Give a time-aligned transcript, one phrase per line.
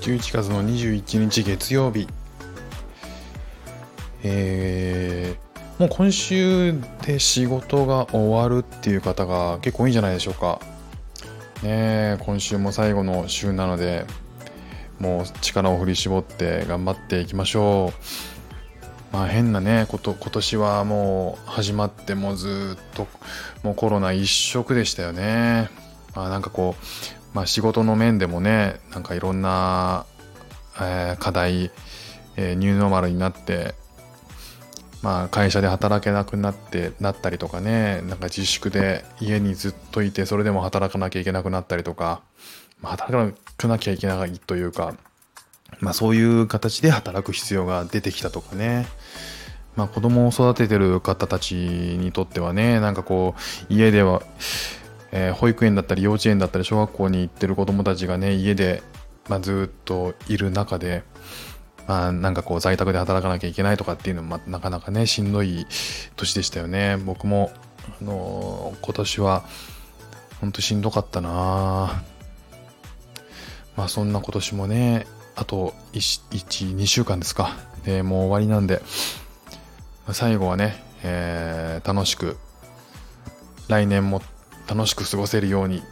[0.00, 2.08] 11月の21日月曜日。
[4.22, 10.60] えー、もう今週で仕事が終わるっていう方が結構多いんじゃないでしょうか。
[11.62, 14.06] ね今週も最後の週なので
[14.98, 17.92] もう力を振り絞って頑張っていきましょ
[19.12, 19.14] う。
[19.14, 23.06] まあ変なねこと今年はもう始まってもうずっと
[23.62, 25.68] もうコロナ一色でしたよね。
[26.14, 30.06] まあなんかこうまあ仕事の面でもねなんかいろんな、
[30.80, 31.70] えー、課題、
[32.36, 33.74] えー、ニューノーマルになって
[35.02, 42.20] まあ、会社で働けなくなってなったりとかねなんか自粛で家にずっといてそれでも働かなきゃいけなくなったりとか、
[42.80, 44.94] まあ、働かなきゃいけないというか、
[45.80, 48.86] まあ、そういう形で働く必要が出てきたとかね。
[49.76, 53.34] まあ、子供を育ててる方たちにとってはねなんかこ
[53.70, 54.20] う家では、
[55.12, 58.82] えー、保育園だったり幼稚園だったり小学校に行ってる子供たちがね家で、
[59.28, 61.02] まあ、ずっといる中で
[61.90, 65.66] まあ、なんかこう在宅で働かなきゃいけないとかっていうのもなかなかねしんどい
[66.14, 66.96] 年でしたよね。
[66.98, 67.50] 僕も、
[68.00, 69.44] あのー、今年は
[70.40, 72.04] ほんとしんどかったな。
[73.76, 75.04] まあそんな今年もね
[75.34, 77.56] あと12週間ですか。
[77.84, 78.82] でもう終わりなんで
[80.12, 82.36] 最後はね、えー、楽しく
[83.66, 84.22] 来年も
[84.70, 85.82] 楽しく過ごせるように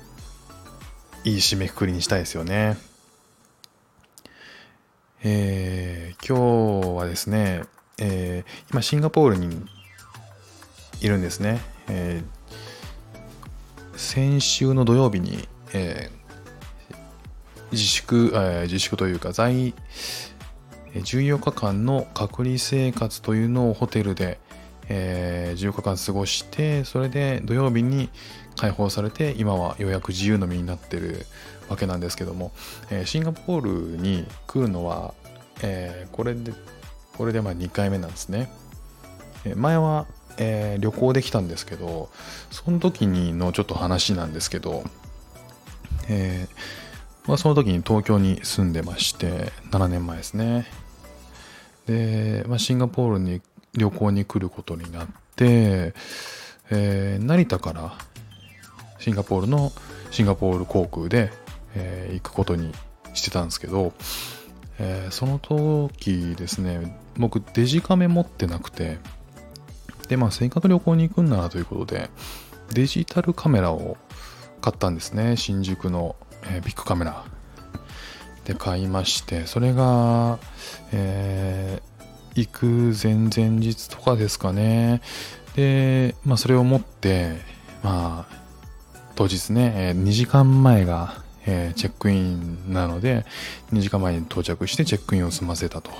[1.24, 2.76] いい締めくくりにしたいですよね。
[5.24, 7.64] えー、今日はですね、
[7.98, 9.66] えー、今シンガポールに
[11.00, 11.60] いるんですね。
[11.88, 16.12] えー、先週の土曜日に、え、
[17.72, 19.74] 自粛、え、自粛というか在
[20.94, 24.38] 14日間の隔離生活というのをホテルで、
[24.88, 28.10] えー、14日間過ごしてそれで土曜日に
[28.56, 31.26] 解放されて今はようやく自由の身になってる
[31.68, 32.52] わけなんですけども、
[32.90, 35.14] えー、シンガポールに来るのは、
[35.62, 36.52] えー、これで
[37.16, 38.50] これでまあ2回目なんですね、
[39.44, 40.06] えー、前は、
[40.38, 42.08] えー、旅行できたんですけど
[42.50, 44.84] その時にのちょっと話なんですけど、
[46.08, 46.88] えー
[47.28, 50.66] まあ、その時に東京に住んでまして7年前ですね。
[51.84, 53.42] で、まあ、シンガポールに
[53.74, 55.06] 旅行に来ることになっ
[55.36, 55.94] て、
[56.70, 57.92] えー、成田から
[58.98, 59.72] シンガポールの
[60.10, 61.30] シンガポール航空で
[61.74, 62.72] えー、行くことに
[63.14, 63.92] してたんですけど、
[64.78, 68.98] えー、その時ですね僕デジカメ持ってなくて
[70.08, 72.10] でまあせっかく旅行に行くんならということで
[72.72, 73.96] デジタルカメラを
[74.60, 75.36] 買ったんですね。
[75.36, 77.24] 新宿の、えー、ビッグカメラ。
[78.44, 80.38] で買いましてそれが、
[80.92, 81.97] えー、
[82.40, 82.66] 行く
[83.02, 85.00] 前々日とかですかね。
[85.56, 87.38] でまあそれを持って
[87.82, 88.38] まあ
[89.16, 93.24] 当日ね、2時間前がえ、チェックインなので
[93.72, 95.90] 2時間前に到着してチェックインを済ませたと。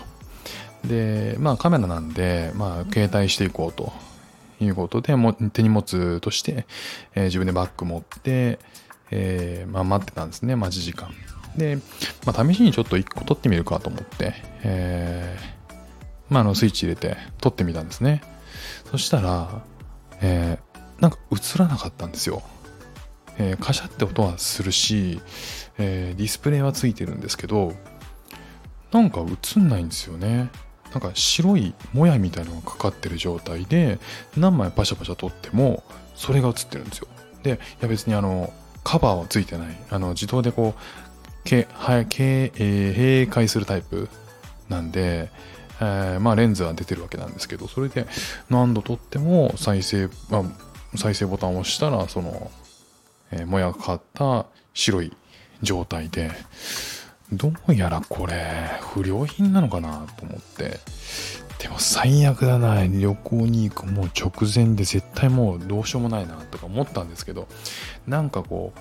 [0.85, 3.93] でまあカメラなんで、まあ、携帯していこうと
[4.61, 6.67] いうことでも手荷物として、
[7.15, 8.59] え、自分でバッグ持って、
[9.11, 11.11] えー、まあ、待ってたんですね待ち時間。
[11.57, 11.79] で、
[12.25, 15.37] まあ、試しにちょっと1個撮ってみるかと思って、え
[16.29, 18.23] まあ、あのスイッチ入れて撮ってみたんですね。
[18.91, 19.63] そしたら、
[20.21, 20.59] え
[21.01, 22.43] なんか映らなかったんですよ。
[23.39, 25.21] えー、カシャって音はするし、
[25.79, 27.73] えー、ディスプレイはついてるんですけど
[28.91, 30.51] なんか映んないんですよね。
[30.93, 33.99] なんか白いもやみたいのがかかってる状態で
[34.37, 35.85] 何枚パシャパシャ撮っても
[36.15, 37.09] それが映ってるんですよ。
[37.43, 38.53] でいや別にあの
[38.85, 39.77] カバーはついてない。
[39.91, 40.81] あの自動でこう
[41.45, 44.09] けはけ、えー、閉会するタイプ
[44.69, 45.31] なんで、
[45.81, 48.07] えー、まあレンズは出てるわけなんですけどそれで
[48.51, 52.51] 何度撮っても再生、まあ、再生ボタンを押したらその
[53.31, 55.13] えー、もやがかかった白い
[55.63, 56.31] 状態で、
[57.33, 60.79] どうやらこれ、不良品なのかなと思って、
[61.59, 67.49] でも最悪だな、旅行に行くもう直前で絶対もうどうしようもないなとか思ったんですけど、
[68.07, 68.81] なんかこう、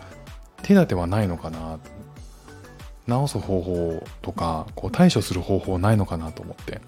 [0.62, 1.80] 手立てはないのかな、
[3.08, 6.82] 直す方法とか、こう対処する方法ないのかなと思って、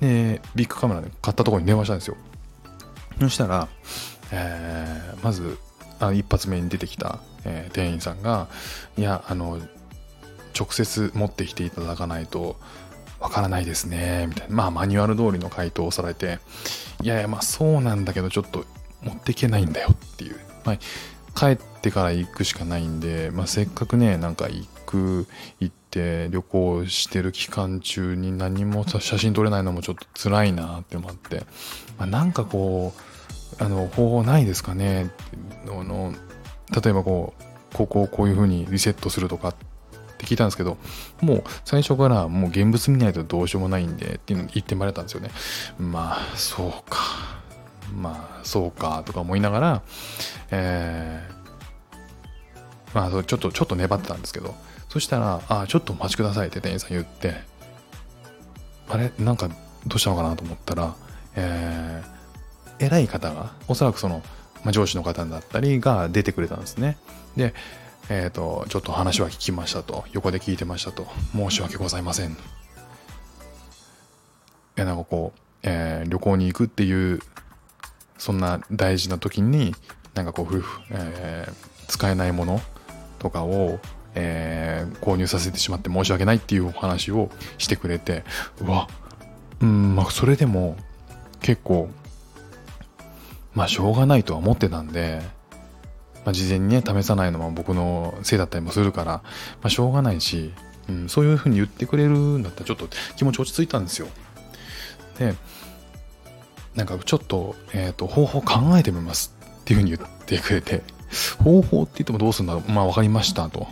[0.00, 2.16] で、ビッグカメラで買ったところに電話したんですよ。
[3.20, 3.68] そしたら、
[4.30, 5.58] えー、まず
[6.00, 8.48] あ一発目に出てきた、えー、店員さんが
[8.98, 9.58] いやあの
[10.58, 12.56] 直接持ってきていただかないと
[13.20, 14.54] わからないですねみたいな。
[14.54, 16.38] まあマニュアル通りの回答をされて
[17.02, 18.64] いやいやまあそうなんだけどちょっと
[19.02, 20.76] 持っていけないんだよっていう、まあ、
[21.34, 25.26] 帰ってから行くしかないんで、まあ、せっかくねなんか行く
[25.60, 31.44] 行って旅行してる期間中に何も写真撮れないのもちょっと辛いなって思って、
[31.98, 32.94] まあ、なんかこ
[33.58, 35.10] うあの方法ないですかね？
[35.66, 36.14] あの
[36.82, 39.54] 例えばこうここをこういうふうにリセットするとかっ
[40.18, 40.78] て聞いたんですけど
[41.20, 45.30] もう最初からもう現物見ないとどうしようもないんでっていうの言ってもらえたんですよね。
[45.78, 47.00] まあそうか。
[47.94, 49.82] まあそうかとか思いながら
[50.50, 54.54] えー、まあちょっとちょっと粘ってたんですけど。
[54.96, 57.34] そしたら「あちょっとお待ちください」って店員さん言って
[58.88, 59.48] あれなんか
[59.86, 60.94] どうしたのかなと思ったら
[61.34, 64.22] えー、偉い方がおそらくその、
[64.64, 66.96] まあ、上司の方だったりが出てくれたんですね。
[67.36, 67.52] で
[68.08, 70.06] えっ、ー、とちょっと話は聞きましたと。
[70.12, 71.06] 横で聞いてましたと。
[71.34, 72.30] 申し訳ございません。
[72.32, 72.34] い
[74.76, 77.20] やなんかこう、えー、旅行に行くっていう
[78.16, 79.74] そんな大事な時に
[80.14, 82.62] なんかこう、えー、使えないもの
[83.18, 83.78] とかを、
[84.18, 88.24] えー、購入させてしまって申し訳ないっていうお話をしてくれて
[88.60, 88.88] うわ
[89.60, 90.76] うんまあそれでも
[91.40, 91.90] 結構
[93.54, 95.22] まあしょうがないとは思ってたんで、
[96.24, 99.22] まあ、事前にね試さないのは僕のせいだったりもするから、ま
[99.64, 100.52] あ、しょうがないし、
[100.88, 104.08] うん、そういうふうに言ってくれるんだったらちょっと気持ち落ち着いたんですよ。
[105.18, 105.34] で
[106.74, 110.82] なんかちょっと,、えーと、方法考えてみますっていうふうに言ってくれて
[111.42, 113.68] 方法って言ってもどうするんだろうまあ分かりましたと。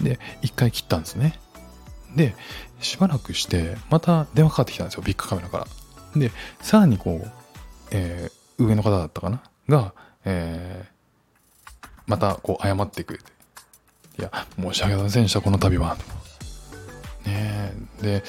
[0.00, 1.38] で一回切ったんですね
[2.16, 2.34] で
[2.80, 5.66] しばらくしてまた電話かかってきたんですよビッグカメラから
[6.16, 7.30] で、さらにこう、
[7.90, 9.42] えー、上の方だったかな？
[9.68, 9.92] が、
[10.24, 13.24] えー、またこう謝ってくれて、
[14.18, 15.98] いや、申し訳ございませんでした、この度は。
[17.26, 18.24] ねで、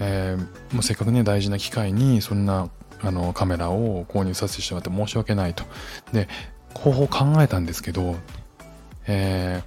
[0.00, 2.68] えー、もうせっかくね、大事な機会に、そんな
[3.00, 5.62] あのカメラを購入させてしまって申し訳ないと。
[6.12, 6.28] で、
[6.74, 8.16] 方法考えたんですけど、
[9.06, 9.62] え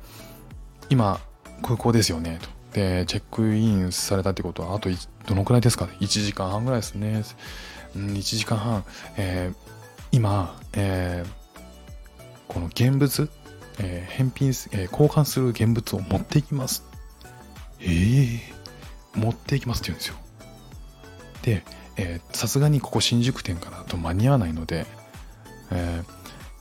[0.82, 1.22] ー、今、
[1.62, 2.50] 空港ですよね、と。
[2.74, 4.90] で、チェックインされたってことは、あと
[5.28, 7.24] どのくらいですか ?1 時間半ぐらいですね。
[7.96, 8.84] うん、1時間半。
[9.18, 9.56] えー、
[10.12, 13.30] 今、えー、この現物、
[13.80, 16.84] えー、返品、え、交換する現物を持っていきます。
[17.80, 18.40] えー、
[19.16, 20.16] 持っていきますって言うんですよ。
[21.44, 21.64] で、
[22.34, 24.86] さすがにここ新宿店からと間に合わないので、
[25.72, 26.06] えー、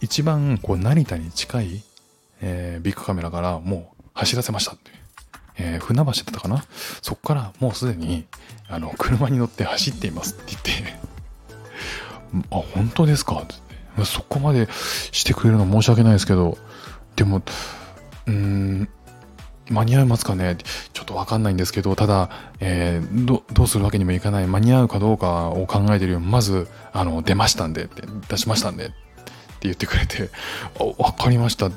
[0.00, 1.82] 一番こう成田に近い、
[2.40, 4.90] えー、ビッグカメラからもう走らせましたって。
[5.56, 6.64] えー、船橋だったかな？
[7.02, 8.24] そこからもうすでに
[8.68, 10.70] あの車に乗って走っていますって言って。
[12.50, 13.42] あ本当ですか？
[13.42, 13.54] って。
[14.04, 14.68] そこまで
[15.12, 16.58] してくれるの申し訳ないですけど。
[17.14, 18.88] でもうーん
[19.70, 20.56] 間に合いますかね？
[20.92, 22.28] ちょっとわかんないんですけど、ただ、
[22.60, 27.88] えー、ど、どうするわけにもいかない、間に合うかどうかを考えてるよりまず、あの、出ましたんで、
[28.28, 28.94] 出しましたんで、って
[29.62, 30.30] 言ってくれて、
[30.98, 31.70] わかりました。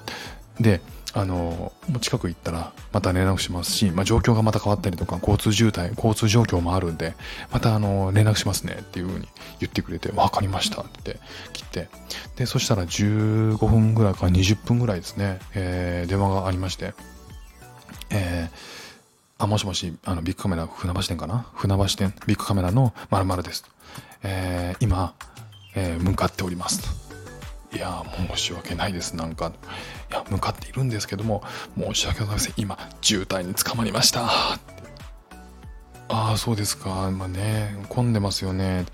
[0.59, 0.81] で、
[1.13, 7.15] あのもう近く行ったらまた連絡しますし、まあ、状況がまた変わったりとか交通渋滞交通状況もあるんで
[7.51, 9.27] またあの連絡しますねっていう風に
[9.59, 11.19] 言ってくれて分かりましたって
[11.54, 11.89] 切って
[12.36, 16.94] でそしたら15分ぐらいか20分ぐらいですね、えー、電話がありまして
[18.09, 18.77] えー
[19.39, 21.45] あ、もしもし、あの、ビッグカメラ、船橋店かな？
[21.54, 23.65] 船橋店、ビッグカメラの〇〇です。
[24.24, 25.13] えー、今、
[25.75, 27.06] えー、向かっております。
[27.73, 29.15] いや申し訳ないです。
[29.15, 29.51] なんか
[30.09, 31.43] いや向かっているんですけども
[31.77, 32.53] 申し訳ございません。
[32.57, 34.57] 今渋滞に捕まりました。
[36.09, 37.11] ああそうですか。
[37.11, 38.85] まあね混んでますよね。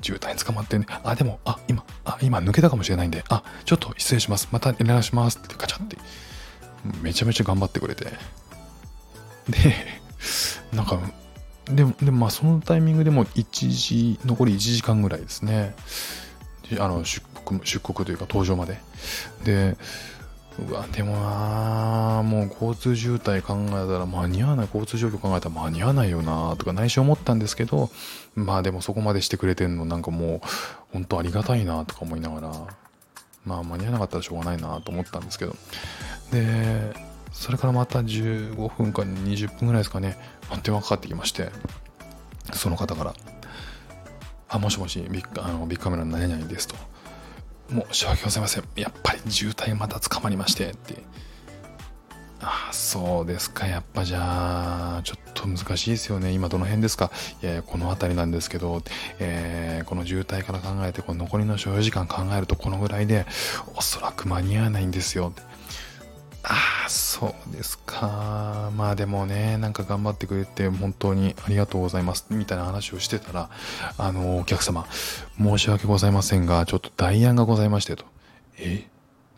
[0.00, 3.22] 渋滞に捕まってねあでもあ今あ今抜けたかもしれないんで。
[3.28, 4.48] あちょっと失礼します。
[4.50, 5.38] また連絡します。
[5.38, 5.98] ってガチャって。
[7.02, 8.06] めちゃめちゃ頑張ってくれて。
[9.48, 9.74] で
[10.72, 10.98] なんか
[11.66, 15.74] でもでもまあそのタイミングでも1時残り1時間ぐらいですね。
[16.78, 17.22] あの出
[17.64, 18.78] 出国というか登場まで。
[19.44, 19.76] で、
[20.68, 27.90] うわ、でもなもう交通渋滞考えたら間に合わない、交通状況考えたら間に合わないよなとか内心思ったんですけど、
[28.36, 30.40] まあでもそこまでしてくれてんのなんかもう、
[30.92, 32.52] 本当ありがたいなとか思いながら、
[33.44, 35.56] まあ間に合わなかったらしょうがないなと思ったんですけど。
[36.30, 36.94] で、
[37.32, 40.16] それからまた15分か20分ぐらいですかね、
[40.62, 41.50] 電話かかってきまして、
[42.52, 43.14] その方から、
[44.48, 46.76] あ、もしもし、ビッグあのビッグカメラの何々ですと。
[47.70, 48.64] 申し訳ございません。
[48.76, 51.02] やっぱり渋滞また捕まりましてって。
[52.40, 53.66] ああ、そうですか。
[53.66, 56.32] やっぱじゃあ、ちょっと難しいですよね。
[56.32, 57.10] 今どの辺ですか？
[57.42, 58.82] いやいや、この辺りなんですけど、
[59.18, 63.24] えー、この渋滞から考えて、この残りの所要時間考えるとこのぐらいで、
[63.76, 65.32] おそらく間に合わないんですよ。
[66.88, 68.70] そうですか。
[68.76, 72.26] まあでもね、なんか頑張ってくれて本当にありがとうございます。
[72.30, 73.50] みたいな話をしてたら、
[73.98, 74.86] あの、お客様、
[75.38, 78.04] 申し訳ございませんが、ちょっと代案がございましてと。
[78.58, 78.86] え？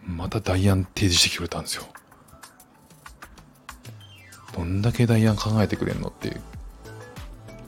[0.06, 1.84] また代案提示してきてくれたんですよ。
[4.54, 6.40] どんだけ代案考えてくれんのっていう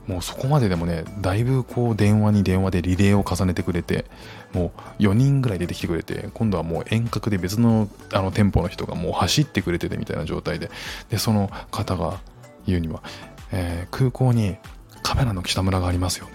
[0.08, 4.06] もうそこまででもね、だいぶこう電話に電話でリレーを重ねてくれて、
[4.54, 10.70] もう4人ぐらい出てきてくれて、今度はもう遠隔で別のあの店舗の人がもう走ってくれててみたいな状態で、
[11.10, 12.20] で、その方が、
[12.66, 13.02] 言うには、
[13.50, 14.56] えー、空港に
[15.02, 16.32] カメラの北村がありますよね。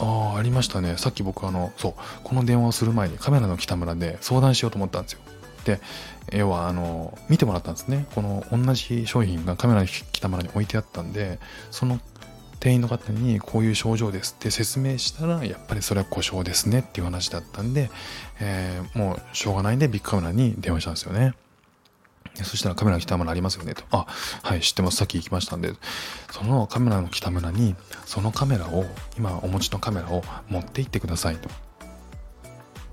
[0.00, 0.96] ああ、ありましたね。
[0.96, 1.94] さっき僕あの、そう、
[2.24, 5.20] この電話をする前にカメラの北村で相談しようと思ったんですよ。
[5.68, 5.80] で、
[6.32, 8.06] 要はあの、見てもらったんですね。
[8.14, 11.38] この同じ商品がカメラの北村に置いてあったんで、
[11.70, 12.00] その
[12.60, 17.90] 店員の方にこういう症状ですって説明したら、やっぱりそれは故障ですねっていう話だったんで、
[18.40, 21.34] えー、もうしょうがないんでビッグカメラに電話したんですよね。
[22.42, 23.82] そしたらカメラの北村ありますよねと。
[23.90, 24.06] あ、
[24.42, 24.96] はい、知ってます。
[24.96, 25.72] さっき行きましたんで。
[26.30, 27.74] そのカメラの北村に、
[28.06, 31.48] そのカメラを、今お持ちのカメラを持って行ってくださいと。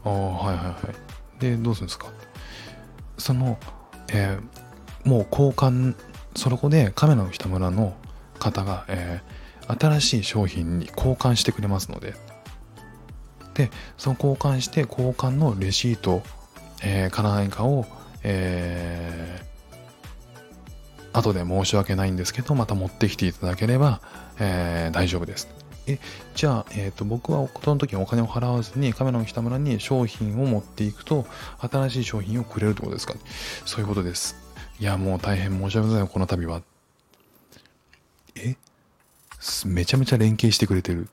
[0.03, 0.77] ああ、はいはいは
[1.38, 1.41] い。
[1.41, 2.08] で、どうするんですか？
[3.17, 3.57] その、
[4.10, 5.95] えー、もう交換、
[6.36, 7.95] そこでカメラの北村の
[8.39, 12.15] 方が、えー、新しい商品に交換してくれますので。
[13.53, 16.24] で、その交換して交換のレシート、
[16.84, 17.86] えー、か何かを
[18.27, 24.01] えー、後で申し訳ないんですけど、また持ってきていただければ、
[24.39, 25.48] えー、大丈夫です。
[25.88, 26.00] え、
[26.34, 31.25] じゃあ、えっ、ー、と、僕はその時にお金を払わずにカメラの北村に商品を持っていくと、
[31.60, 33.13] 新しい商品をくれるってことですか？
[33.65, 34.36] そういうことです。
[34.80, 36.62] いや、もう大変申し訳ございません、この度は。
[38.36, 38.56] え？
[39.65, 41.08] めちゃめちゃ連携してくれてる。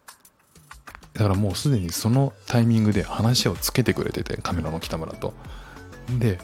[1.13, 5.35] だからもうすでにそのタイミングで話をつけてくれてて、カメラの北村と。
[6.19, 6.39] で、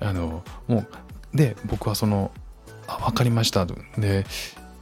[0.00, 0.86] あのも
[1.32, 2.32] うで僕はその
[2.88, 3.66] 「あ分かりました」
[3.98, 4.26] で、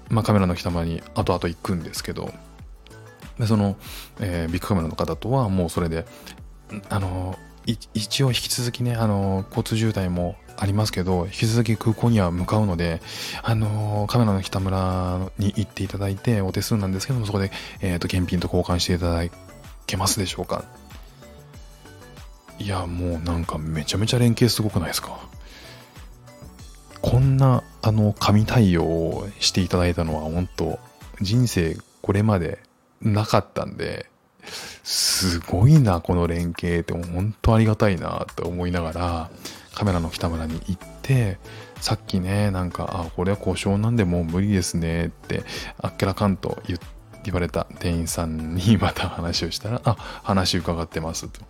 [0.09, 2.33] まあ、カメラの北間に後々行くんですけど
[3.39, 3.77] でその、
[4.21, 6.07] えー、ビッグカメラの方とはもうそれで
[6.89, 7.37] あの
[7.67, 13.01] 一応引き続きねあの交通渋滞もありますけど引き続き空港には向かうので
[13.43, 19.31] あのカメラの北村に行っていただいてお手数なんですけどもそこで、えーと、検品と交換していただ
[19.87, 20.65] けますでしょうか。
[22.59, 25.19] いやもうなんかめちゃめちゃ連携すごくないですか。
[27.01, 30.79] こんなあの神対応をしていただいたのは本当
[31.21, 32.61] 人生これまで
[33.03, 34.07] なかったんで
[34.83, 39.31] すごいなこの連携って本当ありがたいなって思いながら
[39.75, 41.39] カメラの北村に行って
[41.81, 45.45] さっきねなんかあこれは故障なんでもう無理ですねって
[45.81, 46.79] あっけらかんと言
[47.33, 51.41] われた店員さんにまた話をしたらあ話伺ってますと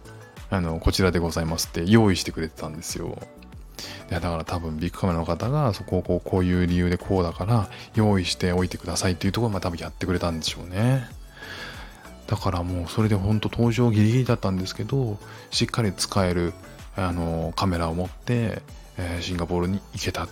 [0.52, 3.18] あの、こちらでございますって用意してくれてたんですよ。
[4.10, 11.08] いやだから多分ビッグカメラの方がそこをこうこういう理由でこうだから用意しておいてくださいっていうところま多分やってくれたんでしょうね。
[12.26, 15.18] だからもうそれで本当登場ギリギリだったんですけど
[15.50, 16.52] しっかり使える
[16.96, 18.62] あのカメラを持って、
[18.96, 20.28] えー、シンガポールに行けたっ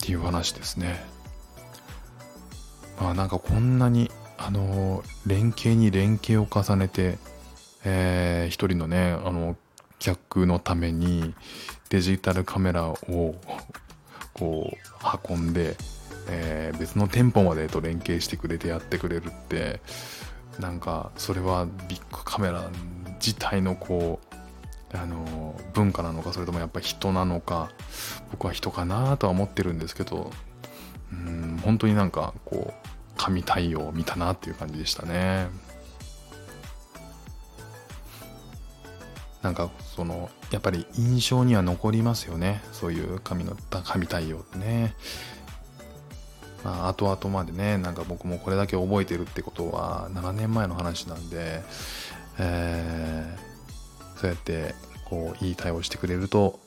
[0.00, 1.04] ていう話ですね。
[3.00, 7.18] まあなんかこんなにあの連携に連携を重ねて
[7.84, 9.56] えー、一人のねあの
[9.98, 11.34] 客のために
[11.88, 12.96] デジタルカメラを
[14.32, 15.76] こう運んで、
[16.28, 19.80] えー、別の店舗までと連携してくれてやってくれるって
[20.60, 22.68] なんかそれはビッグカメラ
[23.14, 24.20] 自体のこ
[24.92, 27.70] うあの文化なのかそれともやっぱ人なのか
[28.32, 30.30] 僕は人かなとは思ってるんですけど
[31.12, 35.48] うん本当になんかこう神対応を見たなっていう感じでしたね。
[39.42, 44.94] なんかそのやっぱり印象には残りますよねそういう紙の紙対応ってね
[46.64, 51.62] まあ後々までねなんか僕もこれだけ覚えてるってことは7年前の話なんで、
[52.38, 54.74] えー、そうやって
[55.04, 56.60] こういい対応してくれると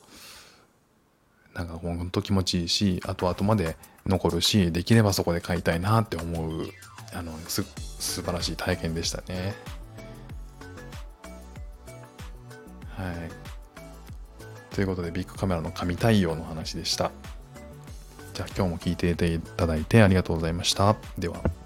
[1.53, 6.65] なんかほんと気持ちいいし後々まで残るしできればそこで買いたいなって思う
[7.13, 7.63] あのす
[7.99, 9.53] 素晴らしい体験でしたね。
[12.97, 13.11] は
[14.71, 14.75] い。
[14.75, 17.11] ということで、ビッグカメラの神対応の話でした。
[18.33, 20.95] じゃあ今日も聞いていただいてありがとうございました。
[21.17, 21.62] では。